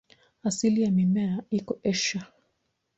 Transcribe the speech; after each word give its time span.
Asili 0.43 0.81
ya 0.83 0.91
mimea 0.91 1.43
iko 1.49 1.79
Asia. 1.89 2.27